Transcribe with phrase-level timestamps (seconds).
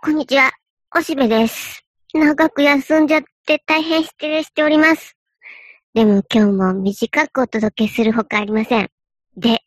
[0.00, 0.52] こんにちは、
[0.96, 1.82] おしべです。
[2.14, 5.16] 長く休んじゃって大変失礼しております。
[5.92, 8.90] でも今日も短くお届けするほかありません。
[9.36, 9.58] で、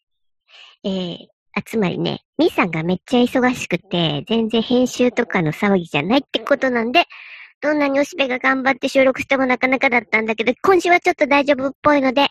[0.86, 1.18] えー、
[1.54, 7.04] あ、つまりね、みーさんがめっちゃ忙しくて、全然編集とかの騒ぎじゃないってことなんで、
[7.60, 12.30] どんなにおしべが頑張って収録してもなかなかだったんだけど、今週はちょっと大丈夫っぽいので、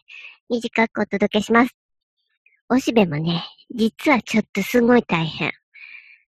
[0.48, 1.76] 短くお届けします。
[2.70, 3.44] おしべもね、
[3.74, 5.52] 実はちょっとすごい大変。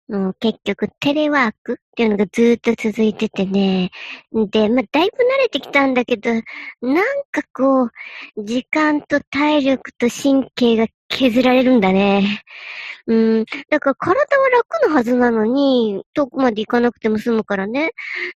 [0.10, 3.92] もう結局テレワークっていうのがずっと続いててね。
[4.32, 6.44] で、まあ、だいぶ慣れてきたんだけど、なん
[7.32, 7.92] かこう、
[8.38, 12.44] 時間と体力と神経が削られるんだね。
[13.08, 13.46] うん。
[13.70, 17.92] だから体は楽なはずなのに、遠くまで行かなくても済むからね。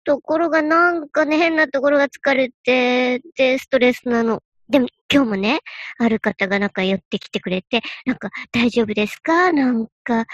[0.05, 4.43] ところがなんかね、変なところが疲れて、で、ストレスなの。
[4.71, 5.61] でも今日もね、
[5.99, 9.53] ある方がなんか寄ってきてくれて、なんか大丈夫ですか？
[9.53, 10.27] なんか、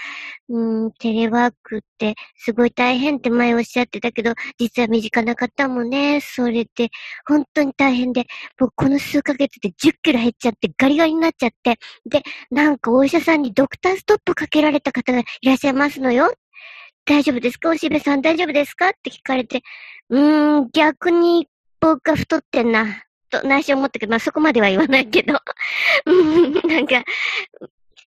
[0.47, 6.89] うん、テレワークってすごい大変って前おっしゃってたけど、実は身近な方もね、それって
[7.27, 8.27] 本当に大変で、
[8.59, 16.31] 僕この数ヶ月で10キロ減っちゃってガリガリになっちゃって、で、なんかお医者さんにドクターストップかけられた方がいらっしゃいますのよ。
[17.05, 17.69] 大丈夫ですか？
[17.69, 18.89] おしべさん大丈夫ですか？
[18.89, 19.63] って聞かれて、
[20.09, 21.47] うーん、逆に
[21.79, 23.03] 僕が太ってんな。
[23.29, 25.33] と内緒思ったけど、まあそこまでは言わないけど、
[26.67, 27.03] なんか、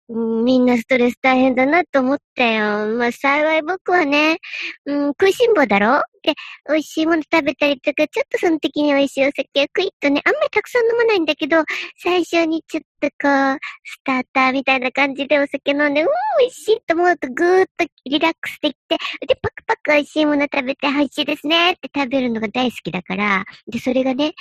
[0.08, 2.86] みんなストレス大変だなと思ったよ。
[2.96, 4.38] まあ幸い僕はね、
[4.86, 6.02] うん、食いしん坊だろ？
[6.30, 6.34] で、
[6.68, 11.64] 美味しいもの食べたりとか、ちょっとその時に美味しいお酒をクイッとね、あんまりたくさん飲まないんだけど、
[12.02, 16.08] 最初にちょっとこう、スターターみたいな感じでお酒飲んで、うん、
[16.40, 24.34] 美味しいと思うとぐーっとリラックスできて、で、パクパク美味しいもの食べて、美味しいですねって食べるのが大好きだから、で、それがね、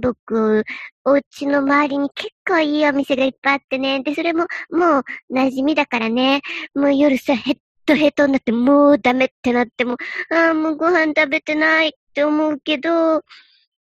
[0.00, 0.64] 僕、
[1.04, 6.40] お家の周りに結構いいお店がいっぱいあってね、で、それももう馴染みだからね、
[6.74, 9.96] もう夜さ、ヘッドヘトになってもうダメってなっても、
[10.30, 13.22] ああ、もうご飯食べてないって思うけど、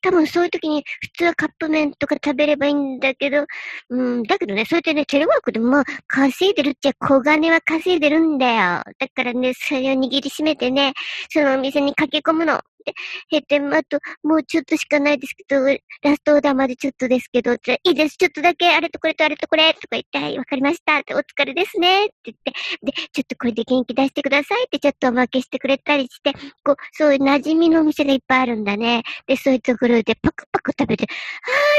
[0.05, 3.45] 多分そういう時に普通はカップ麺とか食べればいいんだけど、
[3.89, 8.83] うん、だけどね、そうやってね、テレワークでも稼いでるっちゃ小金は稼いでるんだよ。
[8.99, 10.93] だからね、それを握りしめてね、
[11.31, 12.61] そのお店に駆け込むの。
[12.85, 12.93] で、
[13.31, 22.53] 閉店あと、もうちょっとしかないですけど、ラストオーダーまでちょっとですけど、じゃいいです、ちょっとだけ、あれとこれとあれとこれ、とか言って、はい、わかりました、お疲れですね、って言って、
[22.83, 29.03] で、ちょっとこれで元気出してくださいって、ちょっとおまけしてくれたりして、こう、そういう馴染みのお店がいっぱいあるんだね。
[29.27, 31.05] で、そういうところでパクパク食べて、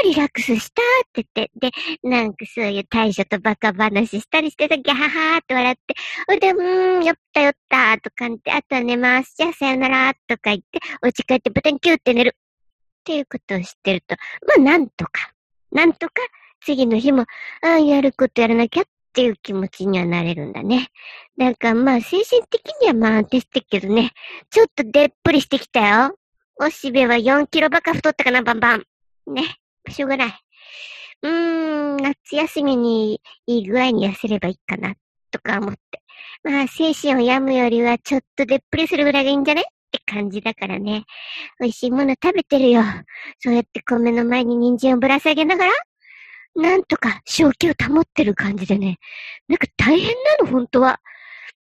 [0.03, 1.71] あー、リラックスしたって言って、で、
[2.03, 5.95] なんかそういう対処とバカ話したりしてた、ギャハハーって笑って、
[6.33, 9.35] おで、うーん、よったよった、とかって、あとは寝ます。
[9.37, 12.35] じゃあさよなら、とか言って、お家帰ってブタンキューって寝る。
[12.35, 14.15] っていうことを知ってると、
[14.45, 15.31] まあなんとか、
[15.71, 16.13] なんとか
[16.61, 17.21] 次の日も、
[17.61, 20.89] ああ、やることやらなきゃっていう気持ちにはなれるんだね。
[21.37, 24.11] だかまあ精神的にはまあ安定してるけどね、
[24.49, 26.17] ちょっとでっぷりしてきたよ。
[26.59, 28.83] おしべは4キロばか太ったかな、バンバン。
[29.27, 29.55] ね。
[29.89, 30.33] しょうがない。
[31.21, 34.95] うーん、夏休みにいい具合に痩せればいいかな、
[35.31, 35.79] とか思って。
[36.43, 39.63] まあ、精神を病むよりはちょっとでっぷりするぐらいがいいんじゃね？
[39.87, 41.05] って感じだからね。
[41.59, 42.83] 美味しいもの食べてるよ。
[43.39, 45.71] そうやって米の前に人参をぶら下げながら、
[46.55, 48.97] なんとか正気を保ってる感じでね。
[49.47, 50.99] なんか大変なの、本当は。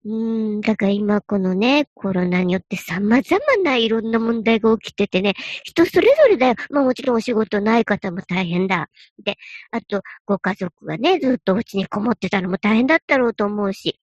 [0.04, 6.54] うーん、だから今このね、コロナによって様々ないろんな問題が起きててね、人それぞれだよ。
[6.70, 8.88] まあもちろんお仕事ない方も大変だ。
[9.24, 9.36] で、
[9.70, 13.98] あと、ご家族がね、ずっとお家にこもってたのも大変だったろうと思うし。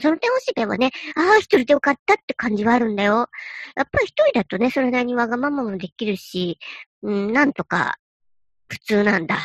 [0.00, 3.28] その点おしべはね、ああ、一人でよかったって感じはあるんだよ。
[3.76, 6.58] やっぱり一人だとね、それなりにわがままもできるし、
[7.02, 7.96] うん、なんとか、
[8.68, 9.38] 普通なんだ。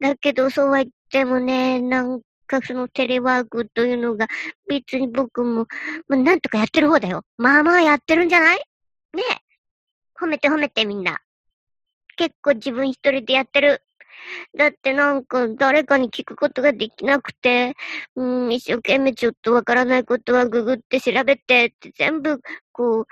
[0.00, 4.26] だけど、そうは言ってもね、なんかそのテレワークというのが、
[4.68, 5.66] 別に僕も、
[6.08, 7.22] まあ、なんとかやってる方だよ。
[7.38, 8.56] まあまあやってるんじゃない？
[9.14, 9.42] ねえ。
[10.20, 11.20] 褒めて褒めてみんな。
[12.16, 13.82] 結構自分一人でやってる。
[14.56, 17.74] だってなんか誰かに聞くことができなくて、
[18.14, 22.40] うん、一生懸命ちょっとわからないことはググって調べてって全部、
[22.72, 23.06] こ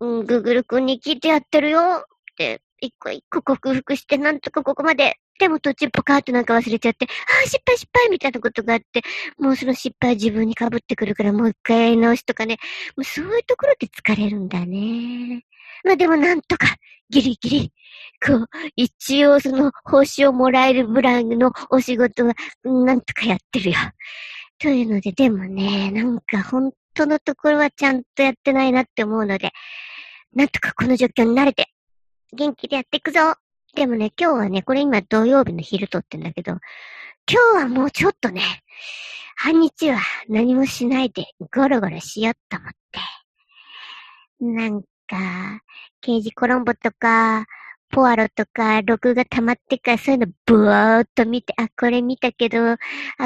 [0.00, 5.16] う、うん、ググル君に聞いてやってるよって、一個一個克服してなんとかここまで。
[5.38, 7.08] でも途中ポカーっとなんか忘れちゃって、あ
[7.44, 9.02] あ、失敗失敗みたいなことがあって、
[9.38, 12.58] もうその失敗自分に被ってくるからもう一回やり直しとかね、
[12.96, 15.44] もうそういうところで疲れるんだね。
[15.84, 16.66] まあでもなんとか、
[17.10, 17.72] ギリギリ、
[18.24, 18.46] こう、
[18.76, 22.34] 一応その報酬をもらえるブランのお仕事は、
[22.64, 23.76] なんとかやってるよ。
[24.58, 29.50] というので、でもね、なんか本当のところはちゃんとやってないなって思うので、
[30.34, 31.68] なんとかこの状況に慣れて、
[32.32, 33.34] 元気でやっていくぞ
[33.74, 36.52] でもね、今日はね、これ今土曜日の昼撮ってんだけど、
[37.30, 38.42] 今日はもうちょっとね、
[39.36, 43.00] 半日は何もしないでゴロゴロしよっと思って。
[44.40, 44.82] なん
[45.12, 45.60] か、
[46.00, 47.46] 刑事コロンボとか、
[47.90, 52.78] ポアロとか、録画溜まってからそういうのブワーっと見て、あ、これ見たけど、あ、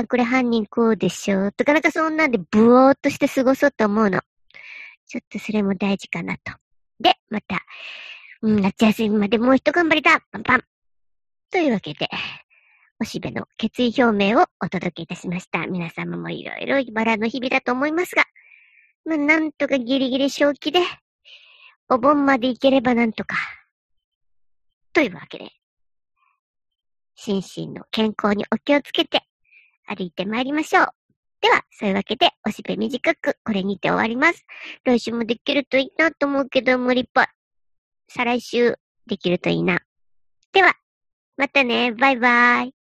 [0.09, 1.53] これ犯人こうでしょ。
[1.53, 4.21] とかなんかそんなんでブワーっとして過ごそうと思うの。
[5.07, 6.53] ちょっとそれも大事かなと。
[6.99, 7.61] で、また、
[8.43, 10.65] うん、夏休みまでもう一頑張りだパンパン
[11.53, 12.09] というわけで、
[12.99, 15.67] おしべの決意表明をお届けいたしました。
[15.69, 18.25] 皆様もいろいろバラの日々だと思いますが、
[19.05, 20.81] まあ、なんとかギリギリ正気で、
[21.89, 23.37] お盆まで行ければなんとか。
[24.93, 25.51] というわけで、
[27.15, 29.23] 心身の健康にお気をつけて
[29.87, 30.89] 歩いて参りましょう。
[31.41, 34.45] では、そういうわけで、おしべ短くこれにて終わります。
[34.85, 37.27] 来週もできるといいなと思うけど無理っぽい。
[38.09, 39.81] 再来週できるといいな。
[40.53, 40.75] では、
[41.37, 41.93] またね。
[41.93, 42.76] バイバイ。